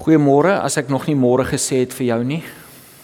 [0.00, 2.40] Goeiemôre, as ek nog nie môre gesê het vir jou nie.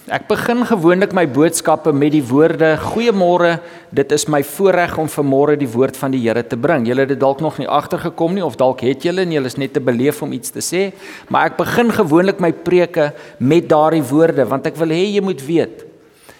[0.09, 3.59] Ek begin gewoonlik my boodskappe met die woorde: Goeiemôre,
[3.93, 6.87] dit is my voorreg om vanmôre die woord van die Here te bring.
[6.89, 9.59] Julle het dit dalk nog nie agtergekom nie of dalk het julle en julle is
[9.61, 10.87] net te beleef om iets te sê,
[11.29, 15.45] maar ek begin gewoonlik my preke met daardie woorde want ek wil hê jy moet
[15.45, 15.85] weet.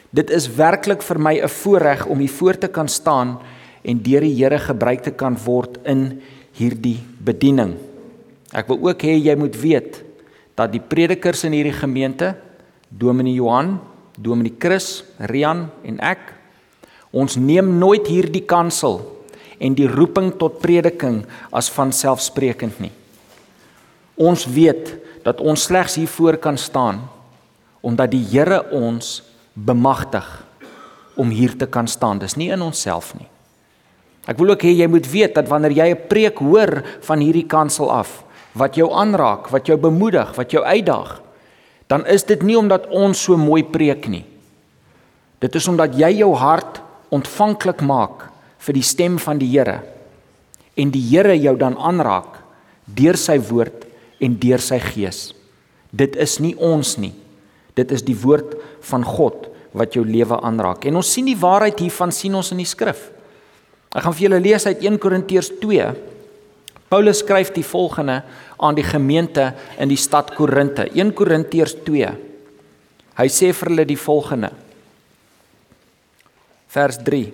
[0.10, 3.38] Dit is werklik vir my 'n voorreg om hier voor te kan staan
[3.86, 6.20] en deur die Here gebruik te kan word in
[6.58, 7.78] hierdie bediening.
[8.54, 10.07] Ek wil ook hê jy moet weet
[10.58, 12.34] dat die predikers in hierdie gemeente,
[12.90, 13.78] Dominee Johan,
[14.18, 16.34] Dominee Chris, Rian en ek,
[17.14, 19.00] ons neem nooit hierdie kansel
[19.62, 21.22] en die roeping tot prediking
[21.54, 22.94] as van selfsprekend nie.
[24.18, 27.06] Ons weet dat ons slegs hier voor kan staan
[27.86, 29.22] omdat die Here ons
[29.54, 30.26] bemagtig
[31.16, 32.20] om hier te kan staan.
[32.20, 33.30] Dis nie in onsself nie.
[34.28, 37.48] Ek wil ook hê jy moet weet dat wanneer jy 'n preek hoor van hierdie
[37.48, 41.22] kansel af, wat jou aanraak, wat jou bemoedig, wat jou uitdaag,
[41.88, 44.26] dan is dit nie omdat ons so mooi preek nie.
[45.40, 46.82] Dit is omdat jy jou hart
[47.14, 48.28] ontvanklik maak
[48.66, 49.82] vir die stem van die Here
[50.78, 52.42] en die Here jou dan aanraak
[52.86, 53.86] deur sy woord
[54.24, 55.32] en deur sy gees.
[55.92, 57.14] Dit is nie ons nie.
[57.78, 58.58] Dit is die woord
[58.90, 60.88] van God wat jou lewe aanraak.
[60.90, 63.10] En ons sien die waarheid hiervan sien ons in die skrif.
[63.94, 65.92] Ek gaan vir julle lees uit 1 Korintiërs 2
[66.88, 68.22] Paulus skryf die volgende
[68.58, 70.88] aan die gemeente in die stad Korinte.
[70.88, 72.14] 1 Korintiërs 2.
[73.18, 74.54] Hy sê vir hulle die volgende.
[76.72, 77.26] Vers 3.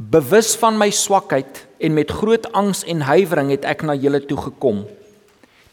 [0.00, 4.38] Bewus van my swakheid en met groot angs en huiwering het ek na julle toe
[4.48, 4.86] gekom.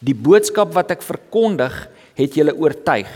[0.03, 1.73] Die boodskap wat ek verkondig,
[2.17, 3.09] het julle oortuig,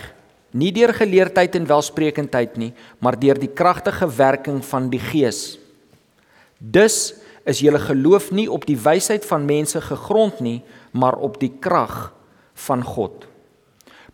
[0.53, 2.69] nie deur geleerdheid en welsprekendheid nie,
[3.03, 5.57] maar deur die kragtige werking van die Gees.
[6.61, 10.61] Dus is julle geloof nie op die wysheid van mense gegrond nie,
[10.91, 12.11] maar op die krag
[12.67, 13.27] van God.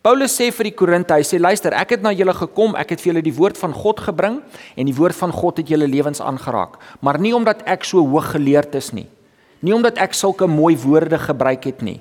[0.05, 3.01] Paulus sê vir die Korinte, hy sê luister, ek het na julle gekom, ek het
[3.03, 4.37] vir julle die woord van God gebring
[4.77, 8.31] en die woord van God het julle lewens aangeraak, maar nie omdat ek so hoog
[8.37, 9.07] geleerd is nie.
[9.59, 11.99] Nie omdat ek sulke mooi woorde gebruik het nie.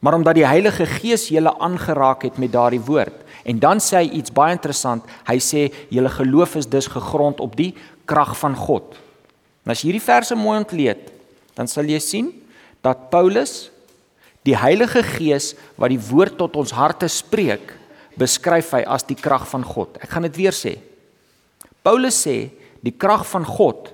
[0.00, 3.14] Maar omdat die Heilige Gees julle aangeraak het met daardie woord.
[3.44, 5.04] En dan sê hy iets baie interessant.
[5.28, 7.74] Hy sê julle geloof is dus gegrond op die
[8.08, 8.96] krag van God.
[9.68, 11.10] En as jy hierdie verse mooi ontleed,
[11.52, 12.30] dan sal jy sien
[12.80, 13.66] dat Paulus
[14.48, 17.74] die Heilige Gees wat die woord tot ons harte spreek,
[18.16, 20.00] beskryf hy as die krag van God.
[20.00, 20.78] Ek gaan dit weer sê.
[21.84, 22.48] Paulus sê
[22.80, 23.92] die krag van God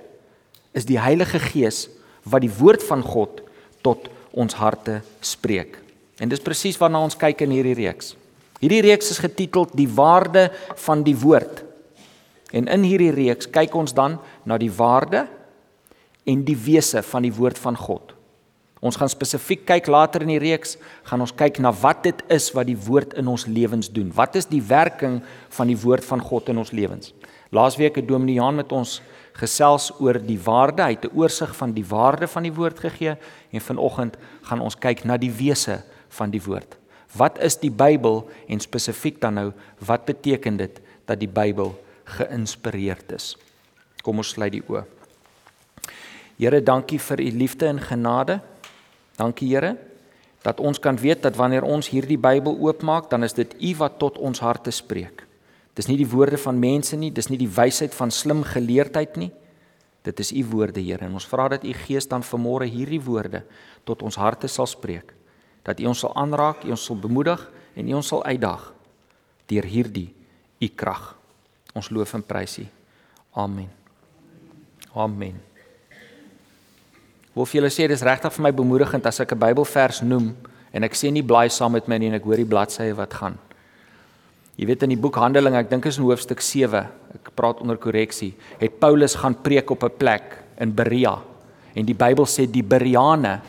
[0.71, 1.89] is die Heilige Gees
[2.23, 3.43] wat die woord van God
[3.83, 5.75] tot ons harte spreek.
[6.23, 8.15] En dis presies waarna ons kyk in hierdie reeks.
[8.63, 10.53] Hierdie reeks is getiteld Die waarde
[10.87, 11.65] van die woord.
[12.55, 15.27] En in hierdie reeks kyk ons dan na die waarde
[16.25, 18.13] en die wese van die woord van God.
[18.85, 20.75] Ons gaan spesifiek kyk later in die reeks,
[21.07, 24.11] gaan ons kyk na wat dit is wat die woord in ons lewens doen.
[24.13, 25.21] Wat is die werking
[25.57, 27.13] van die woord van God in ons lewens?
[27.55, 28.99] Laasweek het Dominee Jan met ons
[29.39, 33.17] gesels oor die waarde, hy het 'n oorsig van die waarde van die woord gegee
[33.51, 36.77] en vanoggend gaan ons kyk na die wese van die woord.
[37.15, 43.11] Wat is die Bybel en spesifiek dan nou wat beteken dit dat die Bybel geïnspireerd
[43.11, 43.37] is?
[44.03, 44.94] Kom ons sluit die oë.
[46.35, 48.39] Here, dankie vir u liefde en genade.
[49.15, 49.77] Dankie Here
[50.45, 53.95] dat ons kan weet dat wanneer ons hierdie Bybel oopmaak, dan is dit u wat
[53.97, 55.23] tot ons harte spreek.
[55.73, 59.31] Dis nie die woorde van mense nie, dis nie die wysheid van slim geleerdheid nie.
[60.05, 63.41] Dit is u woorde, Here, en ons vra dat u Gees dan vanmôre hierdie woorde
[63.89, 65.15] tot ons harte sal spreek.
[65.65, 67.41] Dat u ons sal aanraak, u ons sal bemoedig
[67.73, 68.69] en u ons sal uitdaag
[69.49, 70.11] deur hierdie
[70.61, 71.15] u krag.
[71.73, 72.69] Ons loof en prys u.
[73.33, 73.73] Amen.
[74.93, 75.54] Amen
[77.35, 80.35] wil vir julle sê dis regtig vir my bemoedigend as ek 'n Bybelvers noem
[80.73, 83.13] en ek sê nie blaai saam met my nie en ek hoor die bladsye wat
[83.13, 83.37] gaan.
[84.57, 87.77] Jy weet in die boek Handelinge, ek dink is in hoofstuk 7, ek praat onder
[87.77, 90.23] korreksie, het Paulus gaan preek op 'n plek
[90.59, 91.21] in Berea
[91.75, 93.41] en die Bybel sê die Bereane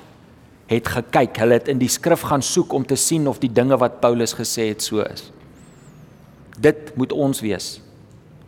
[0.67, 3.79] het gekyk, hulle het in die skrif gaan soek om te sien of die dinge
[3.79, 5.31] wat Paulus gesê het so is.
[6.59, 7.81] Dit moet ons wees.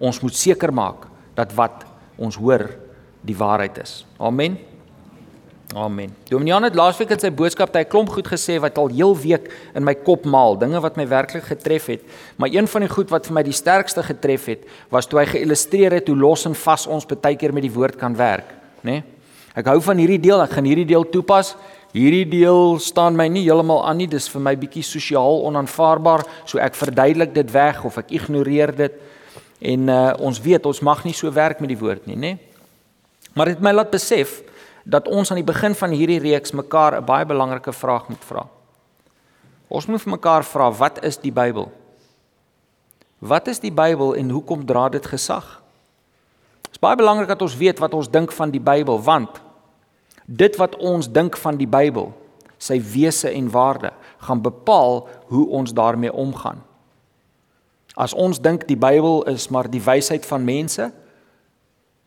[0.01, 1.85] Ons moet seker maak dat wat
[2.17, 2.71] ons hoor
[3.23, 4.05] die waarheid is.
[4.19, 4.59] Amen.
[5.76, 6.15] Amen.
[6.31, 9.85] Dominian het laasweek in sy boodskap hy klomp goed gesê wat al heel week in
[9.85, 12.06] my kop maal, dinge wat my werklik getref het.
[12.41, 15.26] Maar een van die goed wat vir my die sterkste getref het, was toe hy
[15.29, 18.49] geillustreer het hoe los en vas ons baie keer met die woord kan werk,
[18.81, 19.03] né?
[19.03, 19.05] Nee?
[19.59, 21.56] Ek hou van hierdie deel, ek gaan hierdie deel toepas.
[21.91, 26.61] Hierdie deel staan my nie heeltemal aan nie, dis vir my bietjie sosiaal onaanvaarbaar, so
[26.62, 29.00] ek verduidelik dit weg of ek ignoreer dit.
[29.73, 32.37] En uh, ons weet ons mag nie so werk met die woord nie, né?
[32.37, 32.44] Nee?
[33.35, 34.38] Maar dit my laat besef
[34.88, 38.46] dat ons aan die begin van hierdie reeks mekaar 'n baie belangrike vraag moet vra.
[39.69, 41.73] Ons moet vir mekaar vra, wat is die Bybel?
[43.19, 45.62] Wat is die Bybel en hoekom dra dit gesag?
[46.62, 49.40] Dit is baie belangrik dat ons weet wat ons dink van die Bybel, want
[50.25, 52.12] dit wat ons dink van die Bybel,
[52.58, 56.62] sy wese en waarde, gaan bepaal hoe ons daarmee omgaan.
[57.94, 60.93] As ons dink die Bybel is maar die wysheid van mense,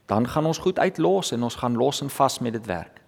[0.06, 3.02] dan gaan ons goed uitlos en ons gaan los en vas met dit werk.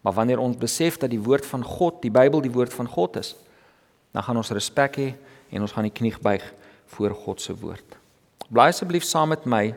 [0.00, 3.16] Maar wanneer ons besef dat die woord van God, die Bybel die woord van God
[3.16, 3.34] is,
[4.14, 5.08] dan gaan ons respek hê
[5.50, 6.44] en ons gaan die knie buig
[6.94, 7.96] voor God se woord.
[8.48, 9.74] Blaai asseblief saam met my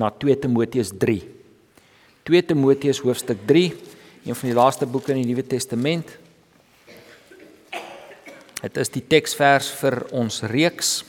[0.00, 1.20] na 2 Timoteus 3.
[2.24, 3.66] 2 Timoteus hoofstuk 3,
[4.24, 6.08] een van die laaste boeke in die Nuwe Testament.
[8.62, 11.02] Dit is die teksvers vir ons reeks.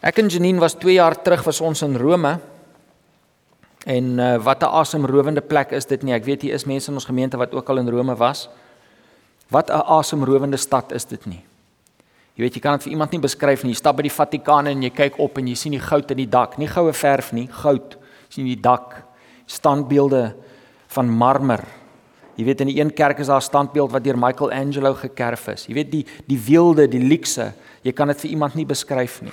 [0.00, 2.38] Ek en Janine was 2 jaar terug was ons in Rome.
[3.84, 6.14] En uh, wat 'n asemrowende plek is dit nie.
[6.14, 8.48] Ek weet hier is mense in ons gemeente wat ook al in Rome was.
[9.48, 11.44] Wat 'n asemrowende stad is dit nie.
[12.34, 13.72] Jy weet jy kan dit vir iemand nie beskryf nie.
[13.72, 16.16] Jy stap by die Vatikaan en jy kyk op en jy sien die goud in
[16.16, 17.98] die dak, nie goue verf nie, goud.
[18.28, 19.04] Jy sien die dak,
[19.46, 20.34] standbeelde
[20.88, 21.64] van marmer.
[22.36, 25.66] Jy weet in die een kerk is daar 'n standbeeld wat deur Michelangelo gekerf is.
[25.66, 29.32] Jy weet die die weelde, die luukse, jy kan dit vir iemand nie beskryf nie.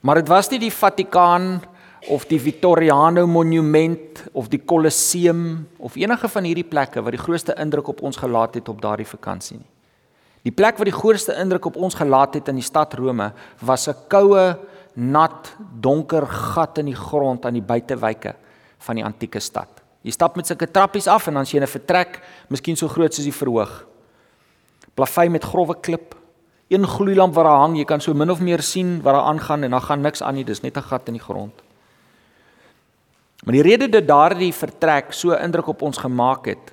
[0.00, 1.60] Maar dit was nie die Vatikaan
[2.08, 7.56] of die Victoriano monument of die Colosseum of enige van hierdie plekke wat die grootste
[7.60, 9.68] indruk op ons gelaat het op daardie vakansie nie.
[10.48, 13.88] Die plek wat die grootste indruk op ons gelaat het in die stad Rome was
[13.88, 14.56] 'n koue,
[14.94, 18.34] nat, donker gat in die grond aan die buitewyke
[18.78, 19.68] van die antieke stad.
[20.02, 23.14] Jy stap met sulke trappies af en dan sien jy 'n vertrek, miskien so groot
[23.14, 23.86] soos die verhoog.
[24.94, 26.14] Plavei met grouwe klip,
[26.70, 29.66] een gloeilamp wat daar hang, jy kan so min of meer sien wat daar aangaan
[29.66, 31.52] en dan gaan niks aan nie, dis net 'n gat in die grond.
[33.44, 36.72] Maar die rede dat daardie vertrek so indruk op ons gemaak het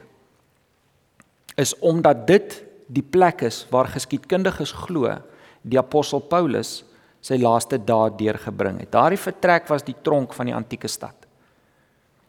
[1.55, 5.15] is omdat dit die plek is waar geskiedkundiges glo
[5.61, 6.83] die apostel Paulus
[7.21, 8.91] sy laaste dae deurgebring het.
[8.91, 11.15] Daardie vertrek was die tronk van die antieke stad.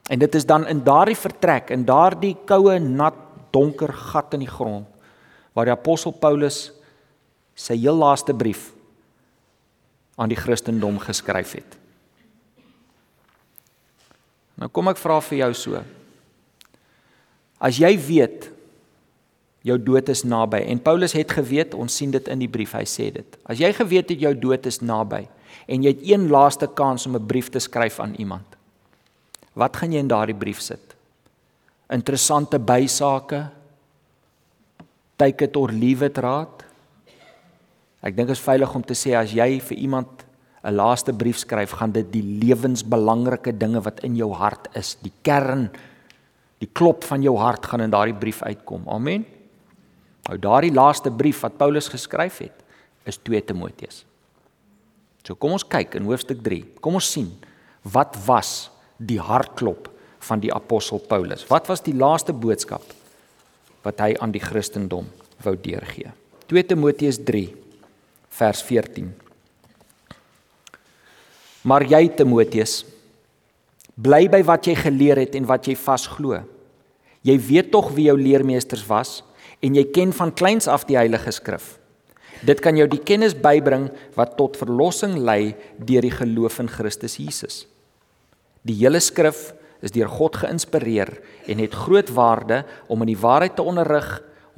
[0.08, 3.14] En dit is dan in daardie vertrek, in daardie koue, nat,
[3.50, 4.86] donker gat in die grond
[5.56, 6.68] waar die apostel Paulus
[7.58, 8.70] sy heel laaste brief
[10.18, 11.78] aan die Christendom geskryf het.
[14.58, 15.82] Nou kom ek vra vir jou so.
[17.62, 18.48] As jy weet
[19.66, 22.86] jou dood is naby en Paulus het geweet, ons sien dit in die brief, hy
[22.86, 23.38] sê dit.
[23.46, 25.24] As jy geweet het jou dood is naby
[25.68, 28.46] en jy het een laaste kans om 'n brief te skryf aan iemand.
[29.54, 30.94] Wat gaan jy in daardie brief sit?
[31.90, 33.50] Interessante bysake?
[35.16, 36.67] Take it or leave it raad?
[38.02, 40.24] Ek dink is veilig om te sê as jy vir iemand
[40.64, 45.12] 'n laaste brief skryf, gaan dit die lewensbelangrike dinge wat in jou hart is, die
[45.22, 45.70] kern,
[46.58, 48.82] die klop van jou hart gaan in daardie brief uitkom.
[48.88, 49.24] Amen.
[50.28, 52.64] Nou daardie laaste brief wat Paulus geskryf het,
[53.04, 54.04] is 2 Timoteus.
[55.24, 56.64] So kom ons kyk in hoofstuk 3.
[56.80, 57.30] Kom ons sien
[57.82, 59.88] wat was die hartklop
[60.28, 61.46] van die apostel Paulus?
[61.48, 62.82] Wat was die laaste boodskap
[63.84, 65.06] wat hy aan die Christendom
[65.44, 66.10] wou deurgee?
[66.48, 67.67] 2 Timoteus 3
[68.38, 69.10] vers 14
[71.68, 72.84] Maar jy Timoteus,
[73.98, 76.38] bly by wat jy geleer het en wat jy vasglo.
[77.26, 79.18] Jy weet tog wie jou leermeesters was
[79.64, 81.74] en jy ken van kleins af die Heilige Skrif.
[82.46, 87.18] Dit kan jou die kennis bybring wat tot verlossing lei deur die geloof in Christus
[87.18, 87.64] Jesus.
[88.62, 89.50] Die hele skrif
[89.82, 91.10] is deur God geïnspireer
[91.50, 94.06] en het groot waarde om in die waarheid te onderrig,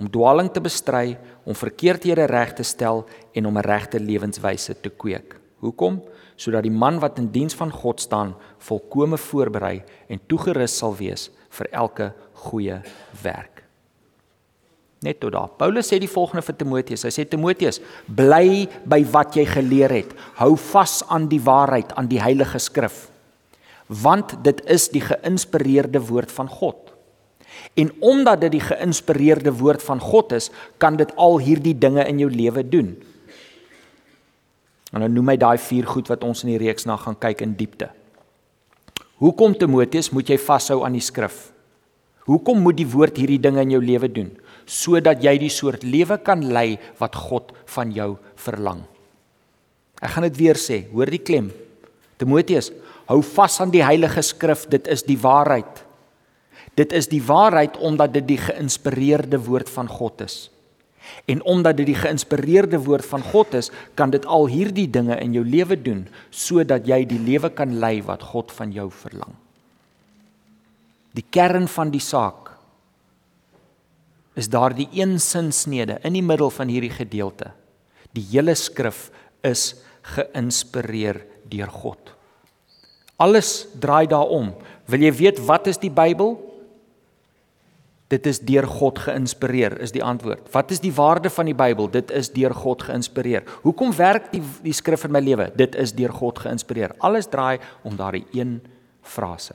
[0.00, 3.04] om dwaaling te bestry, om verkeerdhede reg te stel
[3.36, 5.36] en om 'n regte lewenswyse te kweek.
[5.60, 6.00] Hoekom?
[6.40, 11.28] sodat die man wat in diens van God staan volkome voorberei en toegerus sal wees
[11.58, 12.10] vir elke
[12.46, 12.80] goeie
[13.22, 13.64] werk.
[15.04, 15.48] Net tot daar.
[15.56, 17.06] Paulus sê die volgende vir Timoteus.
[17.08, 20.10] Hy sê Timoteus, bly by wat jy geleer het.
[20.36, 23.06] Hou vas aan die waarheid, aan die Heilige Skrif.
[23.88, 26.89] Want dit is die geïnspireerde woord van God.
[27.78, 32.18] En omdat dit die geïnspireerde woord van God is, kan dit al hierdie dinge in
[32.22, 32.94] jou lewe doen.
[34.90, 37.44] En dan noem hy daai vier goed wat ons in die reeks na gaan kyk
[37.46, 37.90] in diepte.
[39.22, 41.50] Hoekom Timoteus moet jy vashou aan die skrif?
[42.26, 44.30] Hoekom moet die woord hierdie dinge in jou lewe doen
[44.70, 48.84] sodat jy die soort lewe kan lei wat God van jou verlang?
[49.98, 51.48] Ek gaan dit weer sê, hoor die klem.
[52.20, 52.70] Timoteus,
[53.10, 55.82] hou vas aan die heilige skrif, dit is die waarheid.
[56.78, 60.50] Dit is die waarheid omdat dit die geïnspireerde woord van God is.
[61.26, 65.34] En omdat dit die geïnspireerde woord van God is, kan dit al hierdie dinge in
[65.34, 69.34] jou lewe doen sodat jy die lewe kan lei wat God van jou verlang.
[71.16, 72.52] Die kern van die saak
[74.38, 77.50] is daar die een sinsnede in die middel van hierdie gedeelte.
[78.14, 79.08] Die hele skrif
[79.46, 79.74] is
[80.14, 81.18] geïnspireer
[81.50, 82.14] deur God.
[83.20, 84.54] Alles draai daaroor.
[84.90, 86.38] Wil jy weet wat is die Bybel?
[88.10, 90.48] Dit is deur God geïnspireer is die antwoord.
[90.50, 91.86] Wat is die waarde van die Bybel?
[91.90, 93.44] Dit is deur God geïnspireer.
[93.62, 95.46] Hoekom werk die die skrif in my lewe?
[95.54, 96.96] Dit is deur God geïnspireer.
[97.06, 98.58] Alles draai om daardie een
[99.06, 99.54] frase.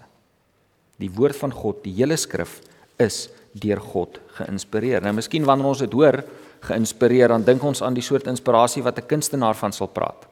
[1.04, 2.62] Die woord van God, die hele skrif
[2.96, 3.26] is
[3.60, 5.04] deur God geïnspireer.
[5.04, 6.22] Nou miskien wanneer ons dit hoor,
[6.66, 10.28] geïnspireer, dan dink ons aan die soort inspirasie wat 'n kunstenaar van sal praat.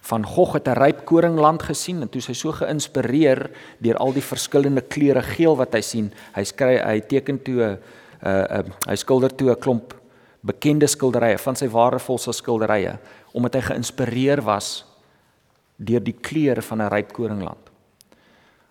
[0.00, 4.22] Van Gogh het 'n ryp koringland gesien en toe hy so geïnspireer deur al die
[4.22, 7.78] verskillende kleure geel wat hy sien, hy skry hy teken toe 'n
[8.26, 9.94] uh, hy skilder toe 'n klomp
[10.40, 12.98] bekende skilderye van sy waardevolste skilderye
[13.32, 14.84] omdat hy geïnspireer was
[15.76, 17.70] deur die kleure van 'n ryp koringland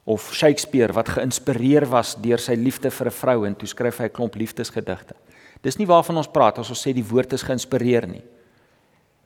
[0.09, 4.05] of Shakespeare wat geïnspireer was deur sy liefde vir 'n vrou en toe skryf hy
[4.05, 5.13] 'n klomp liefdesgedigte.
[5.61, 8.23] Dis nie waarvan ons praat as ons sê die woord is geïnspireer nie.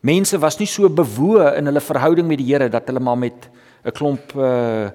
[0.04, 3.50] Mense was nie so bewoe in hulle verhouding met die Here dat hulle maar met
[3.86, 4.92] 'n klomp uh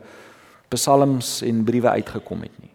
[0.69, 2.71] psalms en briewe uitgekom het nie.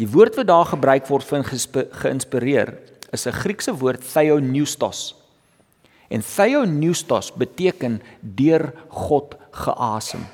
[0.00, 2.72] Die woord wat daar gebruik word vir geïnspireer
[3.12, 5.14] is 'n Griekse woord theoneustos.
[6.08, 10.26] En theoneustos beteken deur God geasem.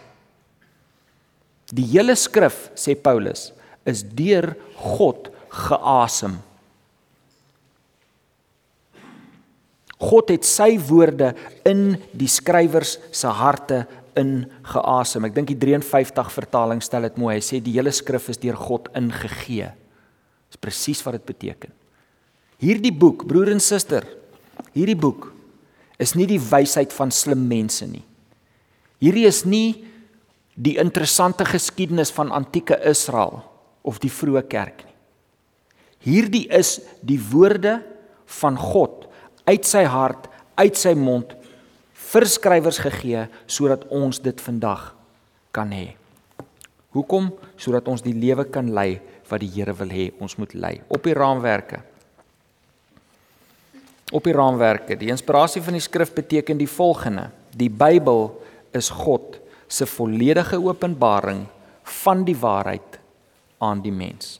[1.74, 3.52] Die hele skrif, sê Paulus,
[3.84, 6.38] is deur God geasem.
[10.02, 11.32] God het sy woorde
[11.64, 13.84] in die skrywers se harte
[14.16, 15.24] ingeasem.
[15.28, 17.36] Ek dink die 53 vertaling stel dit mooi.
[17.38, 19.70] Hy sê die hele skrif is deur God ingegee.
[20.52, 21.72] Dis presies wat dit beteken.
[22.62, 24.06] Hierdie boek, broer en suster,
[24.72, 25.30] hierdie boek
[26.00, 28.04] is nie die wysheid van slim mense nie.
[29.00, 29.84] Hierdie is nie
[30.56, 33.42] die interessante geskiedenis van antieke Israel
[33.84, 34.94] of die vroeë kerk nie.
[36.06, 37.80] Hierdie is die woorde
[38.40, 39.05] van God
[39.46, 41.34] uit sy hart, uit sy mond
[42.10, 44.90] vir skrywers gegee sodat ons dit vandag
[45.54, 45.94] kan hê.
[46.96, 47.30] Hoekom?
[47.60, 48.98] Sodat ons die lewe kan lei
[49.28, 50.74] wat die Here wil hê ons moet lei.
[50.88, 51.82] Op die raamwerke.
[54.14, 54.96] Op die raamwerke.
[54.98, 58.30] Die inspirasie van die skrif beteken die volgende: Die Bybel
[58.76, 61.46] is God se volledige openbaring
[62.02, 63.00] van die waarheid
[63.58, 64.38] aan die mens.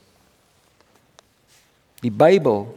[2.01, 2.67] Die Bybel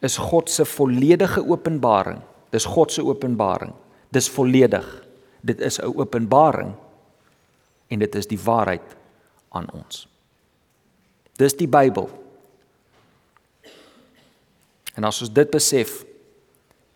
[0.00, 2.20] is God se volledige openbaring.
[2.50, 3.72] Dis God se openbaring.
[4.08, 4.86] Dis volledig.
[5.40, 6.74] Dit is 'n openbaring
[7.88, 8.96] en dit is die waarheid
[9.48, 10.08] aan ons.
[11.36, 12.10] Dis die Bybel.
[14.94, 16.04] En as ons dit besef,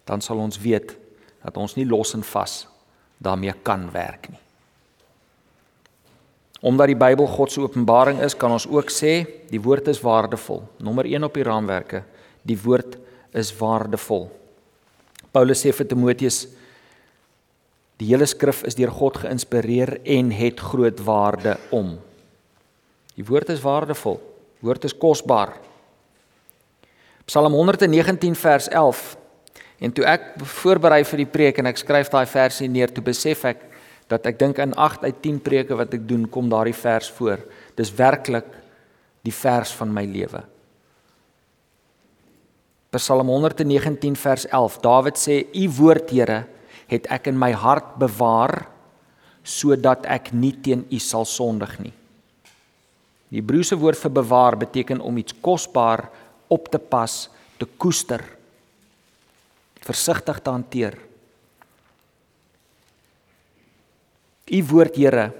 [0.04, 0.96] dan sal ons weet
[1.44, 2.66] dat ons nie los en vas
[3.16, 4.40] daarmee kan werk nie.
[6.64, 10.62] Omdat die Bybel God se openbaring is, kan ons ook sê die woord is waardevol.
[10.80, 12.02] Nommer 1 op die raamwerke,
[12.44, 12.98] die woord
[13.34, 14.28] is waardevol.
[15.34, 16.44] Paulus sê vir Timoteus
[17.98, 21.94] die hele skrif is deur God geïnspireer en het groot waarde om.
[23.14, 24.18] Die woord is waardevol.
[24.64, 25.54] Woord is kosbaar.
[27.24, 29.04] Psalm 119 vers 11.
[29.84, 33.44] En toe ek voorberei vir die preek en ek skryf daai versie neer, toe besef
[33.48, 33.62] ek
[34.10, 37.40] dat ek dink in 8 uit 10 preke wat ek doen, kom daardie vers voor.
[37.78, 38.50] Dis werklik
[39.24, 40.42] die vers van my lewe.
[42.98, 44.78] Psalm 119 vers 11.
[44.82, 46.46] Dawid sê: "U woord, Here,
[46.86, 48.68] het ek in my hart bewaar
[49.42, 51.92] sodat ek nie teen U sal sondig nie."
[53.30, 56.08] Die Hebreëse woord vir bewaar beteken om iets kosbaar
[56.48, 58.22] op te pas, te koester,
[59.82, 60.94] versigtig te hanteer.
[64.54, 65.32] U woord Here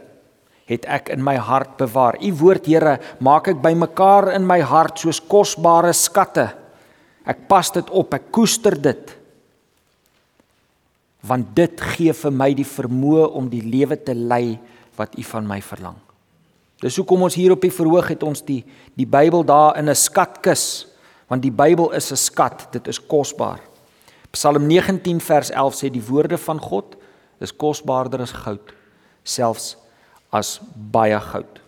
[0.65, 2.17] het ek in my hart bewaar.
[2.19, 6.64] U woord Here maak ek bymekaar in my hart soos kosbare skatte.
[7.25, 9.13] Ek pas dit op, ek koester dit.
[11.25, 14.59] Want dit gee vir my die vermoë om die lewe te lei
[14.99, 15.97] wat U van my verlang.
[16.85, 18.61] Dis hoekom ons hier op die verhoog het ons die
[18.95, 20.87] die Bybel daar in 'n skatkis,
[21.29, 23.61] want die Bybel is 'n skat, dit is kosbaar.
[24.31, 26.97] Psalm 19 vers 11 sê die woorde van God
[27.41, 28.75] is kosbaarder as goud
[29.23, 29.77] selfs
[30.31, 31.64] as baie goud.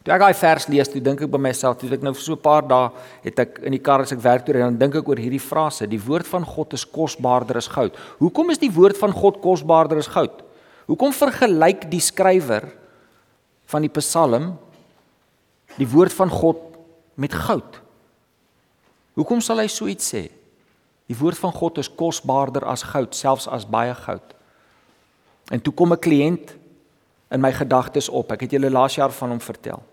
[0.00, 2.32] Toe ek daai vers lees, toe dink ek by myself, toe ek nou vir so
[2.32, 2.88] 'n paar dae
[3.22, 5.40] het ek in die kar as ek werk toe ry, dan dink ek oor hierdie
[5.40, 7.92] frase, die woord van God is kosbaarder as goud.
[8.18, 10.42] Hoekom is die woord van God kosbaarder as goud?
[10.86, 12.72] Hoekom vergelyk die skrywer
[13.66, 14.58] van die Psalm
[15.76, 16.56] die woord van God
[17.16, 17.80] met goud?
[19.14, 20.30] Hoekom sal hy so iets sê?
[21.08, 24.34] Die woord van God is kosbaarder as goud, selfs as baie goud.
[25.52, 26.56] En toe kom 'n kliënt
[27.30, 28.32] in my gedagtes op.
[28.32, 29.89] Ek het julle laas jaar van hom vertel.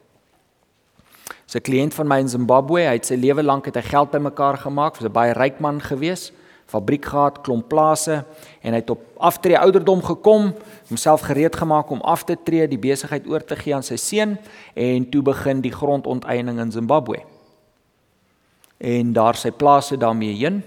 [1.56, 4.58] 'n kliënt van my in Zimbabwe, hy het sy lewe lank het hy geld bymekaar
[4.58, 6.32] gemaak, was 'n baie ryk man gewees,
[6.66, 8.26] fabriek gehad, klomp plase
[8.62, 10.54] en hy het op aftree ouderdom gekom,
[10.88, 14.38] homself gereed gemaak om af te tree, die besigheid oor te gee aan sy seun
[14.74, 17.24] en toe begin die grondonteiening in Zimbabwe.
[18.78, 20.64] En daar sy plase daarmee heen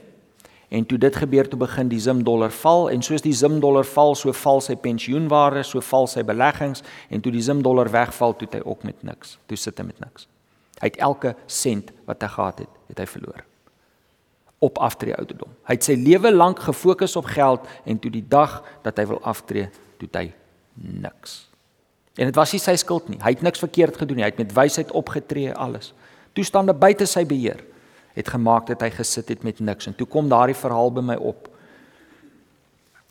[0.70, 3.84] En toe dit gebeur toe begin die Zim dollar val en soos die Zim dollar
[3.84, 8.36] val, so val sy pensioenwaarde, so val sy beleggings en toe die Zim dollar wegval,
[8.38, 9.38] toe hy ook met niks.
[9.50, 10.28] Toe sit hy met niks.
[10.80, 13.44] Hy het elke sent wat hy gehad het, het hy verloor.
[14.60, 15.52] Op aftree ouderdom.
[15.68, 19.20] Hy het sy lewe lank gefokus op geld en toe die dag dat hy wil
[19.28, 19.68] aftree,
[20.00, 20.30] toe hy
[20.74, 21.46] niks.
[22.20, 23.20] En dit was nie sy skuld nie.
[23.22, 24.24] Hy het niks verkeerd gedoen nie.
[24.26, 25.92] Hy het met wysheid opgetree alles.
[26.36, 27.62] Toestande buite sy beheer
[28.16, 31.16] het gemaak dat hy gesit het met niks en toe kom daardie verhaal by my
[31.16, 31.46] op.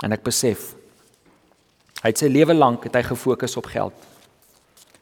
[0.04, 0.74] En ek besef
[2.04, 3.96] hy het sy lewe lank het hy gefokus op geld.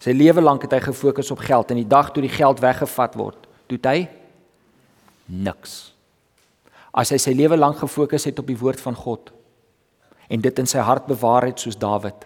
[0.07, 3.17] Sy lewe lank het hy gefokus op geld en die dag toe die geld weggevat
[3.19, 4.05] word, toe hy
[5.27, 5.73] niks.
[6.95, 9.33] As hy sy lewe lank gefokus het op die woord van God
[10.31, 12.23] en dit in sy hart bewaar het soos Dawid,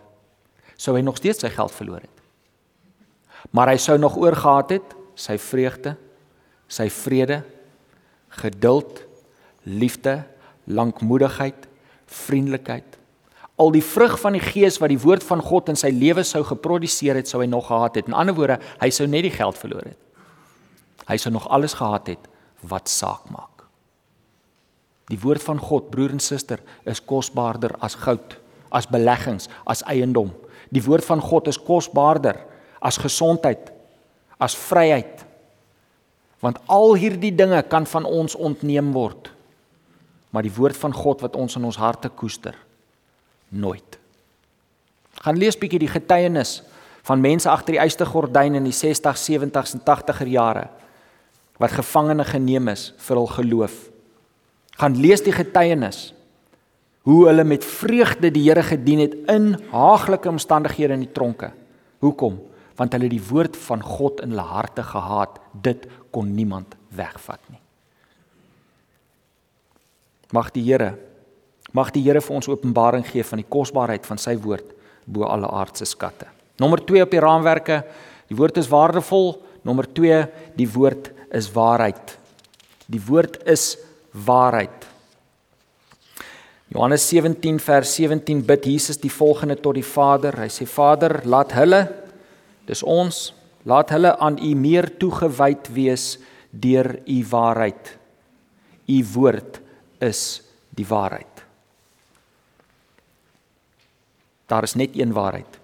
[0.78, 2.22] sou hy nog steeds sy geld verloor het.
[3.50, 5.96] Maar hy sou nog oorgehad het sy vreugde,
[6.70, 7.42] sy vrede
[8.38, 9.02] geduld,
[9.66, 10.20] liefde,
[10.70, 11.66] lankmoedigheid,
[12.06, 13.01] vriendelikheid.
[13.62, 16.42] Al die vrug van die Gees wat die woord van God in sy lewe sou
[16.48, 18.10] geproduseer het, sou hy nog gehad het.
[18.10, 20.00] In ander woorde, hy sou net die geld verloor het.
[21.10, 22.30] Hy sou nog alles gehad het
[22.66, 23.66] wat saak maak.
[25.12, 28.38] Die woord van God, broer en suster, is kosbaarder as goud,
[28.72, 30.32] as beleggings, as eiendom.
[30.72, 32.40] Die woord van God is kosbaarder
[32.82, 33.70] as gesondheid,
[34.42, 35.26] as vryheid,
[36.42, 39.30] Want al hierdie dinge kan van ons ontneem word.
[40.34, 42.56] Maar die woord van God wat ons in ons harte koester,
[43.52, 43.98] nooit.
[45.22, 46.62] Gaan lees bietjie die getuienis
[47.06, 50.70] van mense agter die eyste gordyn in die 60s, 70s en 80er jare
[51.62, 53.76] wat gevangene geneem is vir hul geloof.
[54.82, 56.08] Gaan lees die getuienis
[57.06, 61.52] hoe hulle met vreugde die Here gedien het in haaglike omstandighede in die tronke.
[62.02, 62.40] Hoekom?
[62.78, 65.38] Want hulle die woord van God in hulle harte gehaat.
[65.54, 67.62] Dit kon niemand wegvat nie.
[70.34, 70.96] Mag die Here
[71.78, 74.74] mag die Here vir ons openbaring gee van die kosbaarheid van sy woord
[75.06, 76.28] bo alle aardse skatte.
[76.62, 77.82] Nommer 2 op die raamwerke,
[78.30, 79.34] die woord is waardevol.
[79.66, 80.22] Nommer 2,
[80.58, 82.16] die woord is waarheid.
[82.92, 83.76] Die woord is
[84.26, 84.88] waarheid.
[86.72, 90.38] Johannes 17 vers 17 bid Jesus die volgende tot die Vader.
[90.40, 91.86] Hy sê Vader, laat hulle
[92.70, 93.32] dis ons
[93.64, 96.16] Laat hulle aan U meer toegewyd wees
[96.50, 97.98] deur U waarheid.
[98.90, 99.62] U woord
[100.02, 100.42] is
[100.74, 101.31] die waarheid.
[104.52, 105.60] Daar is net een waarheid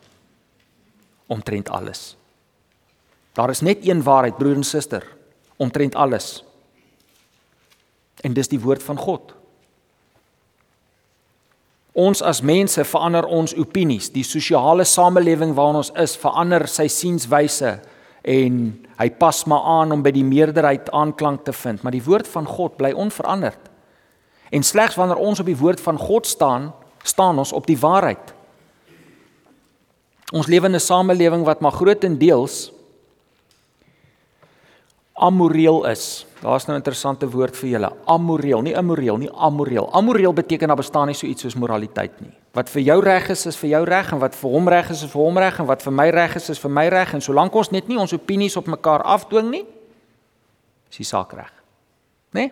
[1.27, 2.15] omtrent alles.
[3.33, 5.03] Daar is net een waarheid, broer en suster,
[5.55, 6.43] omtrent alles.
[8.21, 9.33] En dis die woord van God.
[11.91, 14.07] Ons as mense verander ons opinies.
[14.13, 17.79] Die sosiale samelewing waarin ons is, verander sy sienswyse
[18.27, 18.61] en
[18.97, 22.47] hy pas maar aan om by die meerderheid aanklank te vind, maar die woord van
[22.47, 23.69] God bly onveranderd.
[24.49, 26.71] En slegs wanneer ons op die woord van God staan,
[27.03, 28.36] staan ons op die waarheid.
[30.33, 32.71] Ons lewe in 'n samelewing wat maar grootendeels
[35.17, 36.25] amoreel is.
[36.41, 37.91] Daar's nou 'n interessante woord vir julle.
[38.05, 39.93] Amoreel, nie immoreel nie, amoreel.
[39.93, 42.31] Amoreel beteken daar bestaan nie so iets soos moraliteit nie.
[42.51, 45.03] Wat vir jou reg is, is vir jou reg en wat vir hom reg is,
[45.03, 47.21] is vir hom reg en wat vir my reg is, is vir my reg en
[47.21, 49.65] solank ons net nie ons opinies op mekaar afdwing nie,
[50.89, 51.53] is die saak reg.
[52.31, 52.41] Né?
[52.41, 52.51] Nee?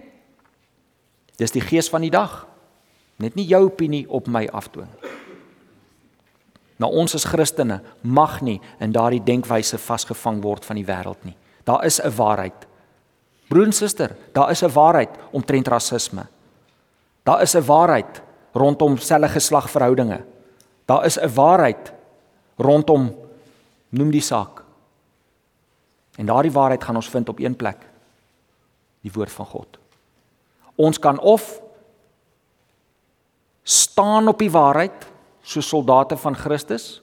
[1.37, 2.47] Dis die gees van die dag.
[3.17, 4.89] Net nie jou opinie op my afdwing.
[6.77, 11.35] Nou ons as Christene mag nie in daardie denkwyse vasgevang word van die wêreld nie.
[11.63, 12.67] Daar is 'n waarheid.
[13.47, 16.27] Broer en suster, daar is 'n waarheid omtrent rasisme.
[17.23, 18.21] Daar is 'n waarheid
[18.53, 20.23] rondom selfe geslagverhoudinge.
[20.85, 21.93] Daar is 'n waarheid
[22.57, 23.15] rondom
[23.89, 24.63] noem die saak.
[26.15, 27.77] En daardie waarheid gaan ons vind op een plek.
[29.01, 29.77] Die woord van God.
[30.75, 31.61] Ons kan of
[33.63, 35.07] staan op die waarheid
[35.45, 36.99] soos soldate van Christus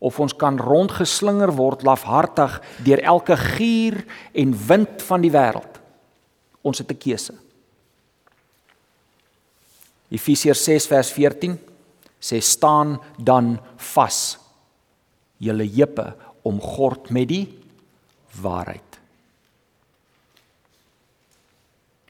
[0.00, 4.00] of ons kan rondgeslinger word lafhartig deur elke gier
[4.32, 5.80] en wind van die wêreld.
[6.64, 7.34] Ons het 'n keuse.
[10.10, 11.58] Efesiërs 6 vers 14
[12.20, 14.38] sê staan dan vas
[15.36, 17.46] julle heupe omgord met die
[18.40, 18.98] waarheid.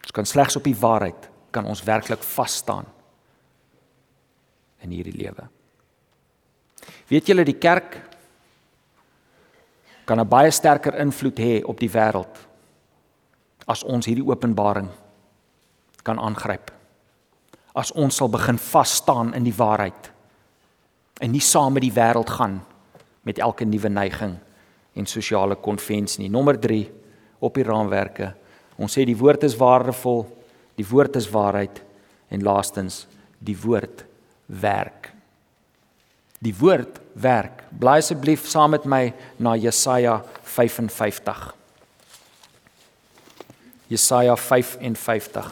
[0.02, 2.86] Ons kan slegs op die waarheid kan ons werklik vas staan
[4.84, 5.48] in hierdie lewe.
[7.10, 7.98] Weet julle die kerk
[10.06, 12.36] kan 'n baie sterker invloed hê op die wêreld
[13.66, 14.88] as ons hierdie openbaring
[16.02, 16.70] kan aangryp.
[17.74, 20.10] As ons sal begin vas staan in die waarheid
[21.20, 22.60] en nie saam met die wêreld gaan
[23.22, 24.38] met elke nuwe neiging
[24.94, 26.30] en sosiale konvensie nie.
[26.30, 26.90] Nommer 3
[27.38, 28.34] op die raamwerke.
[28.76, 30.26] Ons sê die woord is waardevol,
[30.74, 31.82] die woord is waarheid
[32.28, 33.06] en laastens
[33.38, 34.09] die woord
[34.50, 35.12] werk.
[36.40, 37.64] Die woord werk.
[37.78, 41.54] Blaai asseblief saam met my na Jesaja 55.
[43.90, 45.50] Jesaja 55.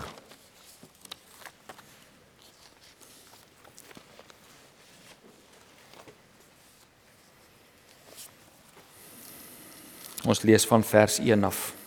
[10.28, 11.78] Ons lees van vers 1 af.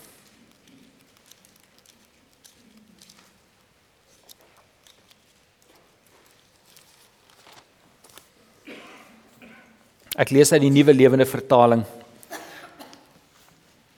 [10.22, 11.82] Ek lees uit die nuwe lewende vertaling.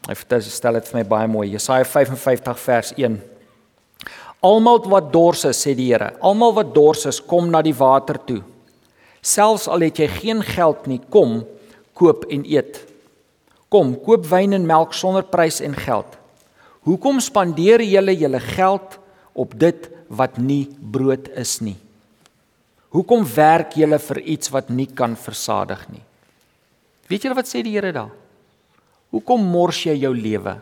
[0.08, 1.50] Hy stel dit vir my baie mooi.
[1.52, 3.18] Jesaja 55 vers 1.
[4.44, 8.20] Almal wat dors is, sê die Here, almal wat dors is, kom na die water
[8.20, 8.42] toe.
[9.24, 11.42] Selfs al het jy geen geld nie, kom,
[11.96, 12.82] koop en eet.
[13.72, 16.18] Kom, koop wyn en melk sonder prys en geld.
[16.84, 19.00] Hoekom spandeer julle julle geld
[19.40, 21.78] op dit wat nie brood is nie?
[22.96, 26.04] Hoekom werk julle vir iets wat nie kan versadig nie?
[27.14, 28.14] Weet julle wat sê die Here daar?
[29.14, 30.56] Hoekom mors jy jou lewe?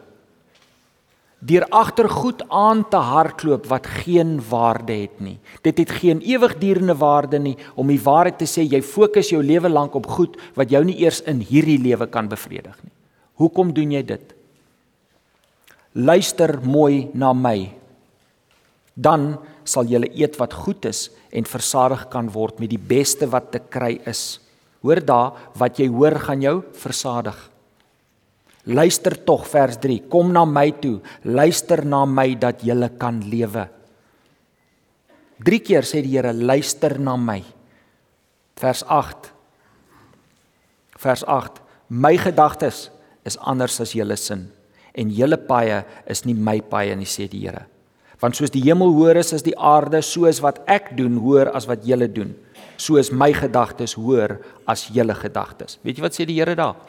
[1.41, 5.37] Deur agtergoed aan te hardloop wat geen waarde het nie.
[5.63, 9.71] Dit het geen ewigdurende waarde nie om die waarheid te sê jy fokus jou lewe
[9.71, 12.93] lank op goed wat jou nie eers in hierdie lewe kan bevredig nie.
[13.39, 14.35] Hoekom doen jy dit?
[15.95, 17.71] Luister mooi na my.
[18.93, 23.53] Dan sal jy eet wat goed is en versadig kan word met die beste wat
[23.55, 24.41] te kry is.
[24.81, 27.37] Hoor daar, wat jy hoor gaan jou versadig.
[28.69, 29.99] Luister tog vers 3.
[30.09, 30.99] Kom na my toe.
[31.25, 33.67] Luister na my dat jy kan lewe.
[35.41, 37.41] 3 keer sê die Here, luister na my.
[38.61, 39.31] Vers 8.
[41.01, 41.61] Vers 8.
[41.89, 42.89] My gedagtes
[43.25, 44.49] is anders as julle sin
[44.91, 47.65] en julle paaie is nie my paaie nie sê die Here.
[48.21, 51.49] Want soos die hemel hoër is as die aarde, so is wat ek doen hoër
[51.57, 52.35] as wat julle doen.
[52.81, 54.39] So is my gedagtes hoër
[54.69, 55.77] as julle gedagtes.
[55.85, 56.79] Weet jy wat sê die Here daar?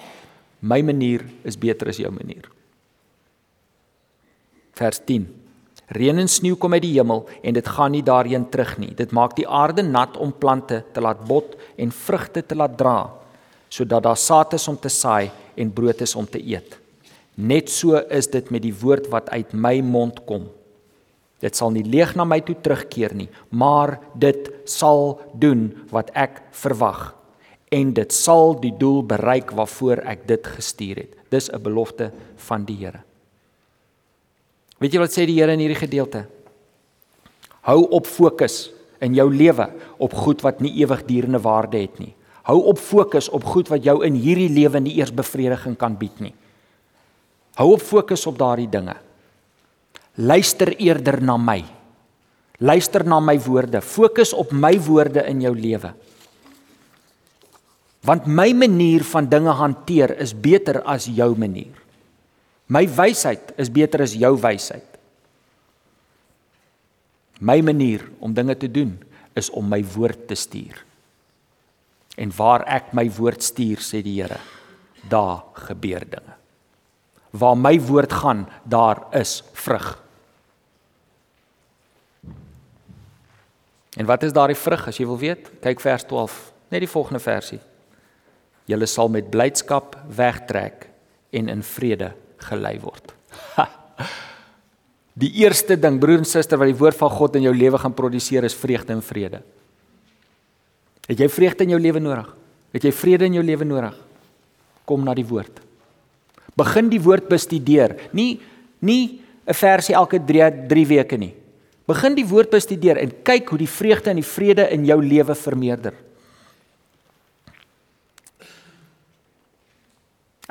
[0.65, 2.47] My manier is beter as jou manier.
[4.79, 5.27] Vers 10.
[5.93, 8.93] Reën en sneeu kom uit die hemel en dit gaan nie daarheen terug nie.
[8.97, 12.97] Dit maak die aarde nat om plante te laat bot en vrugte te laat dra,
[13.69, 15.29] sodat daar saad is om te saai
[15.61, 16.79] en brood is om te eet.
[17.37, 20.49] Net so is dit met die woord wat uit my mond kom.
[21.43, 26.39] Dit sal nie leeg na my toe terugkeer nie, maar dit sal doen wat ek
[26.55, 27.11] verwag
[27.73, 31.17] en dit sal die doel bereik waarvoor ek dit gestuur het.
[31.33, 33.01] Dis 'n belofte van die Here.
[34.79, 36.27] Weet jy wat sê die Here in hierdie gedeelte?
[37.63, 42.15] Hou op fokus in jou lewe op goed wat nie ewigdurende waarde het nie.
[42.43, 46.21] Hou op fokus op goed wat jou in hierdie lewe nie eers bevrediging kan bied
[46.21, 46.35] nie.
[47.55, 48.97] Hou op fokus op daardie dinge.
[50.21, 51.63] Luister eerder na my.
[52.61, 53.81] Luister na my woorde.
[53.81, 55.95] Fokus op my woorde in jou lewe.
[58.03, 61.73] Want my manier van dinge hanteer is beter as jou manier.
[62.67, 64.87] My wysheid is beter as jou wysheid.
[67.41, 68.99] My manier om dinge te doen
[69.35, 70.77] is om my woord te stuur.
[72.21, 74.39] En waar ek my woord stuur, sê die Here,
[75.09, 76.37] daar gebeur dinge.
[77.33, 80.02] Waar my woord gaan, daar is vrug.
[84.03, 85.47] En wat is daardie vrug as jy wil weet?
[85.63, 86.39] Kyk vers 12,
[86.75, 87.61] net die volgende versie.
[88.67, 90.89] Julle sal met blydskap wegtrek
[91.31, 92.09] en in vrede
[92.49, 93.15] gelei word.
[95.23, 97.95] Die eerste ding, broer en suster, wat die woord van God in jou lewe gaan
[97.95, 99.43] produseer is vreugde en vrede.
[101.05, 102.31] Het jy vreugde in jou lewe nodig?
[102.73, 103.99] Het jy vrede in jou lewe nodig?
[104.89, 105.61] Kom na die woord.
[106.59, 107.99] Begin die woord bestudeer.
[108.17, 108.41] Nie
[108.81, 111.35] nie 'n versie elke 3 3 weke nie.
[111.93, 115.37] Begin die woord bestudeer en kyk hoe die vreugde en die vrede in jou lewe
[115.37, 115.93] vermeerder.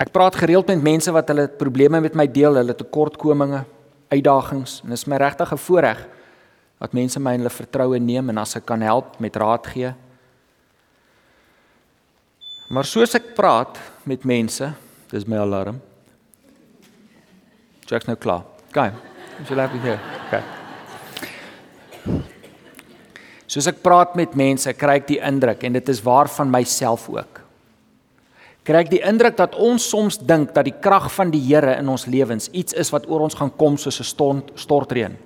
[0.02, 3.64] Ek praat gereeld met mense wat hulle probleme met my deel, hulle tekortkominge,
[4.12, 6.00] uitdagings en dit is my regtig 'n voorreg
[6.82, 9.94] dat mense my in hulle vertroue neem en as ek kan help met raad gee,
[12.72, 13.76] Maar soos ek praat
[14.08, 14.70] met mense,
[15.12, 15.82] dis my alarm.
[17.84, 18.48] Jacks nou klaar.
[18.72, 18.96] Gaan.
[19.44, 20.00] Is jy lekker hier?
[20.30, 20.61] Okay.
[23.52, 27.10] Soos ek praat met mense, kry ek die indruk en dit is waar van myself
[27.10, 27.42] ook.
[28.64, 31.90] kry ek die indruk dat ons soms dink dat die krag van die Here in
[31.90, 35.18] ons lewens iets is wat oor ons gaan kom soos 'n stort, stortreën.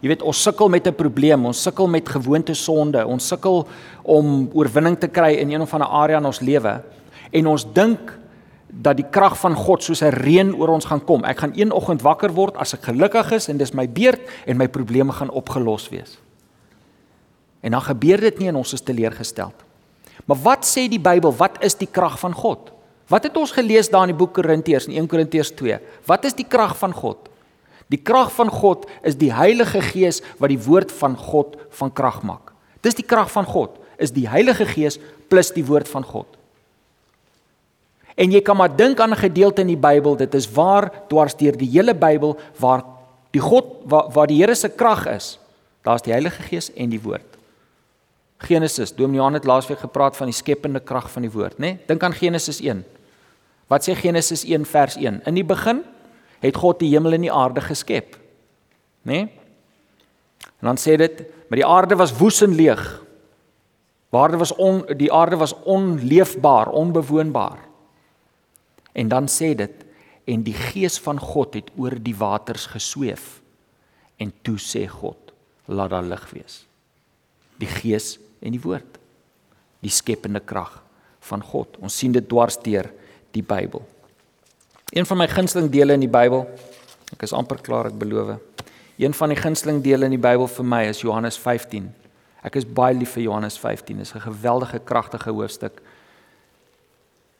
[0.00, 3.66] Jy weet, ons sukkel met 'n probleem, ons sukkel met gewoonte sonde, ons sukkel
[4.04, 6.82] om oorwinning te kry in een of ander area in ons lewe
[7.32, 8.18] en ons dink
[8.68, 11.24] dat die krag van God soos 'n reën oor ons gaan kom.
[11.24, 14.56] Ek gaan een oggend wakker word as ek gelukkig is en dis my beurt en
[14.56, 16.18] my probleme gaan opgelos wees.
[17.60, 19.54] En dan gebeur dit nie en ons is teleurgesteld.
[20.24, 21.32] Maar wat sê die Bybel?
[21.36, 22.70] Wat is die krag van God?
[23.08, 25.78] Wat het ons gelees daar in die boek Korintiërs in 1 Korintiërs 2?
[26.04, 27.28] Wat is die krag van God?
[27.88, 32.20] Die krag van God is die Heilige Gees wat die woord van God van krag
[32.22, 32.52] maak.
[32.84, 36.37] Dis die krag van God, is die Heilige Gees plus die woord van God.
[38.18, 41.36] En jy kan maar dink aan 'n gedeelte in die Bybel, dit is waar dwars
[41.36, 42.82] deur die hele Bybel waar
[43.30, 45.38] die God waar, waar die Here se krag is.
[45.82, 47.36] Daar's die Heilige Gees en die woord.
[48.38, 51.60] Genesis, Dominee Johan het laasweek gepraat van die skepende krag van die woord, né?
[51.60, 51.78] Nee?
[51.86, 52.84] Dink aan Genesis 1.
[53.66, 55.22] Wat sê Genesis 1 vers 1?
[55.26, 55.82] In die begin
[56.40, 58.16] het God die hemel en die aarde geskep.
[59.02, 59.12] Né?
[59.12, 59.28] Nee?
[60.60, 63.02] En dan sê dit, maar die aarde was woes en leeg.
[64.10, 67.67] Waarde was on die aarde was onleefbaar, onbewoonbaar.
[68.98, 69.84] En dan sê dit
[70.28, 73.38] en die gees van God het oor die waters gesweef.
[74.18, 75.32] En toe sê God,
[75.70, 76.64] laat daar lig wees.
[77.62, 78.98] Die gees en die woord.
[79.84, 80.80] Die skepende krag
[81.30, 81.78] van God.
[81.78, 82.90] Ons sien dit dwars deur
[83.36, 83.84] die Bybel.
[84.92, 86.46] Een van my gunsteling dele in die Bybel,
[87.12, 88.38] ek is amper klaar, ek beloof.
[88.98, 91.86] Een van die gunsteling dele in die Bybel vir my is Johannes 15.
[92.42, 94.00] Ek is baie lief vir Johannes 15.
[94.00, 95.82] Dit is 'n geweldige kragtige hoofstuk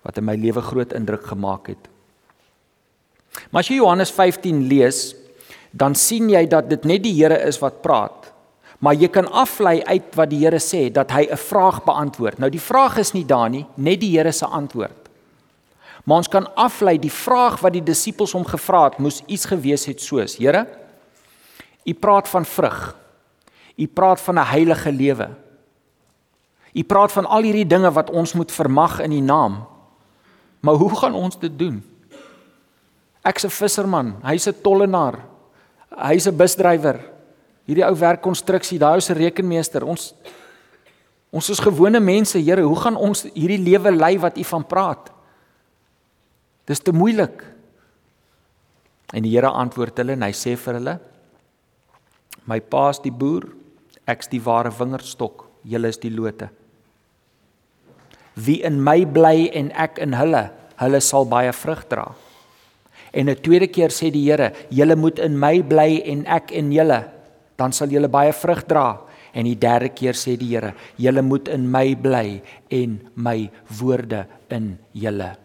[0.03, 1.89] wat in my lewe groot indruk gemaak het.
[3.51, 5.15] Maar as jy Johannes 15 lees,
[5.71, 8.33] dan sien jy dat dit net die Here is wat praat.
[8.79, 12.39] Maar jy kan aflei uit wat die Here sê dat hy 'n vraag beantwoord.
[12.39, 15.09] Nou die vraag is nie daar nie, net die Here se antwoord.
[16.05, 19.85] Maar ons kan aflei die vraag wat die disippels hom gevra het, moes iets gewees
[19.85, 20.67] het soos: Here,
[21.85, 22.97] U praat van vrug.
[23.77, 25.29] U praat van 'n heilige lewe.
[26.73, 29.67] U praat van al hierdie dinge wat ons moet vermag in U naam.
[30.61, 31.83] Maar hoe gaan ons dit doen?
[33.23, 35.25] Ek's 'n visserman, hy's 'n tollenaar.
[35.91, 37.01] Hy's 'n busdrywer.
[37.65, 39.85] Hierdie ou werk konstruksie, daai ou se rekenmeester.
[39.85, 40.15] Ons
[41.31, 45.13] ons is gewone mense, Here, hoe gaan ons hierdie lewe lei wat U van praat?
[46.65, 47.45] Dis te moeilik.
[49.13, 50.99] En die Here antwoord hulle en hy sê vir hulle:
[52.47, 53.45] My pa's die boer,
[54.07, 56.49] ek's die ware wingerdstok, julle is die lote.
[58.39, 60.45] Wie in my bly en ek in hulle,
[60.79, 62.07] hulle sal baie vrug dra.
[63.13, 66.71] En 'n tweede keer sê die Here, julle moet in my bly en ek in
[66.73, 67.11] julle,
[67.57, 69.01] dan sal julle baie vrug dra.
[69.35, 74.27] En die derde keer sê die Here, julle moet in my bly en my woorde
[74.51, 75.37] in julle,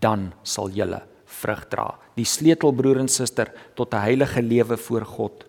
[0.00, 1.98] dan sal julle vrug dra.
[2.14, 5.44] Die sleutel broer en suster tot 'n heilige lewe voor God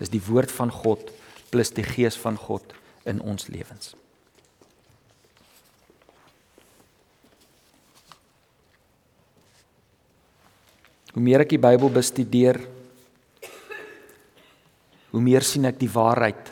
[0.00, 1.10] is die woord van God
[1.50, 2.74] plus die gees van God
[3.06, 3.94] in ons lewens.
[11.14, 12.58] Hoe meer ek die Bybel bestudeer,
[15.14, 16.48] hoe meer sien ek die waarheid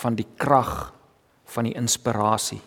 [0.00, 0.94] van die krag
[1.52, 2.62] van die inspirasie.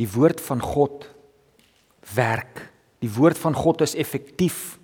[0.00, 1.04] Die woord van God
[2.16, 2.62] werk.
[3.04, 4.78] Die woord van God is effektief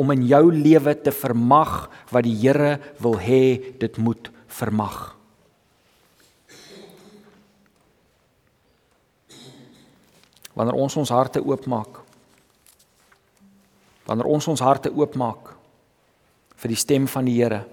[0.00, 5.12] om in jou lewe te vermag wat die Here wil hê dit moet vermag.
[10.56, 12.05] Wanneer ons ons harte oopmaak
[14.06, 15.52] wanneer ons ons harte oopmaak
[16.56, 17.64] vir die stem van die Here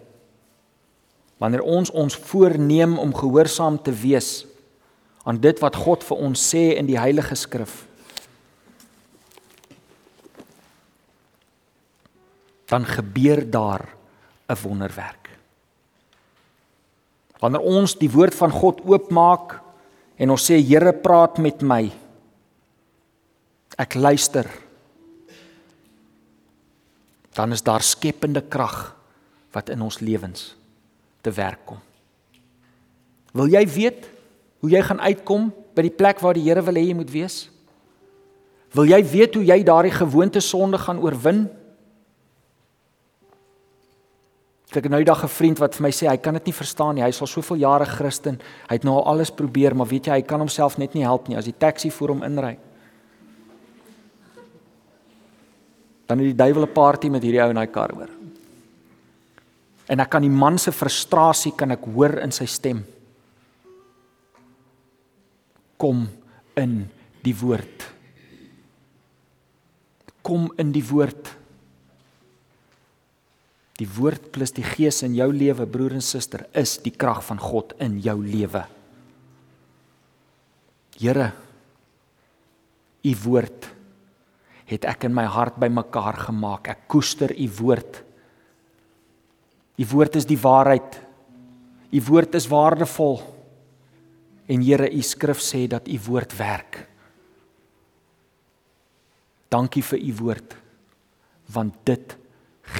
[1.42, 4.46] wanneer ons ons voorneem om gehoorsaam te wees
[5.24, 7.84] aan dit wat God vir ons sê in die Heilige Skrif
[12.74, 13.86] dan gebeur daar
[14.50, 15.30] 'n wonderwerk.
[17.40, 19.60] Wanneer ons die woord van God oopmaak
[20.16, 21.92] en ons sê Here praat met my.
[23.78, 24.48] Ek luister
[27.34, 28.96] dan is daar skepende krag
[29.52, 30.56] wat in ons lewens
[31.22, 31.80] te werk kom.
[33.34, 34.06] Wil jy weet
[34.62, 37.48] hoe jy gaan uitkom by die plek waar die Here wil hê jy moet wees?
[38.74, 41.46] Wil jy weet hoe jy daardie gewoonte sonde gaan oorwin?
[44.74, 46.96] Ek het nou eendag 'n vriend wat vir my sê hy kan dit nie verstaan
[46.96, 47.04] nie.
[47.04, 48.40] Hy is al soveel jare Christen.
[48.70, 51.28] Hy het nou al alles probeer, maar weet jy, hy kan homself net nie help
[51.28, 52.58] nie as die taxi voor hom inry.
[56.14, 58.10] Dan het die duiwel 'n party met hierdie ou in daai kar oor.
[59.90, 62.86] En ek kan die man se frustrasie kan ek hoor in sy stem.
[65.84, 66.08] kom
[66.56, 66.86] in
[67.26, 67.88] die woord.
[70.24, 71.34] Kom in die woord.
[73.82, 77.42] Die woord plus die gees in jou lewe, broer en suster, is die krag van
[77.42, 78.64] God in jou lewe.
[81.02, 81.32] Here,
[83.04, 83.68] u woord
[84.70, 86.70] het ek in my hart bymekaar gemaak.
[86.72, 88.02] Ek koester u woord.
[89.78, 91.00] U woord is die waarheid.
[91.94, 93.20] U woord is waardevol.
[94.48, 96.82] En Here, u skrif sê dat u woord werk.
[99.54, 100.60] Dankie vir u woord
[101.54, 102.16] want dit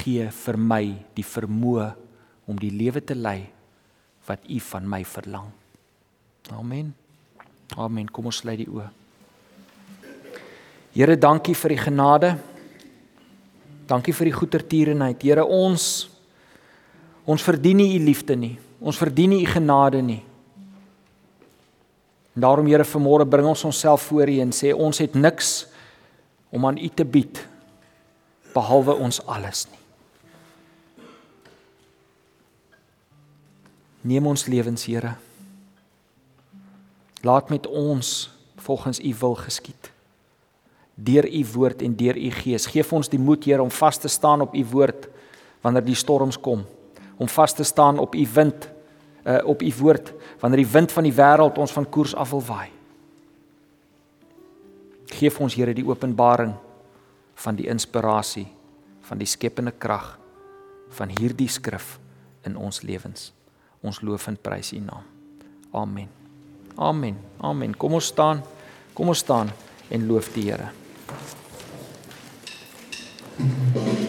[0.00, 0.82] gee vir my
[1.14, 1.90] die vermoë
[2.50, 3.44] om die lewe te lei
[4.26, 5.52] wat u van my verlang.
[6.50, 6.94] Amen.
[7.76, 8.08] Amen.
[8.08, 8.88] Kom ons sluit die oë.
[10.94, 12.28] Here, dankie vir die genade.
[13.90, 15.22] Dankie vir die goedertierenheid.
[15.26, 16.08] Here, ons
[17.26, 18.54] ons verdien nie u liefde nie.
[18.78, 20.20] Ons verdien nie u genade nie.
[22.38, 25.64] Daarom Here, vanmôre bring ons onsself voor u en sê ons het niks
[26.54, 27.40] om aan u te bied
[28.54, 29.80] behalwe ons alles nie.
[34.14, 35.16] Neem ons lewens, Here.
[37.24, 38.30] Laat met ons
[38.62, 39.93] volgens u wil geskied.
[40.94, 42.66] Deur u woord en deur u gees.
[42.66, 45.08] Geef ons die moed, Here, om vas te staan op u woord
[45.60, 46.64] wanneer die storms kom.
[47.16, 48.68] Om vas te staan op u wind,
[49.24, 52.42] uh op u woord wanneer die wind van die wêreld ons van koers af wil
[52.44, 52.70] waai.
[55.14, 56.54] Geef ons Here die openbaring
[57.34, 58.46] van die inspirasie
[59.04, 60.18] van die skepende krag
[60.94, 61.98] van hierdie skrif
[62.44, 63.32] in ons lewens.
[63.84, 65.04] Ons loof en prys U naam.
[65.72, 66.08] Amen.
[66.76, 67.18] Amen.
[67.40, 67.74] Amen.
[67.76, 68.42] Kom ons staan.
[68.94, 69.50] Kom ons staan
[69.90, 70.70] en loof die Here.
[73.36, 74.03] Thank you.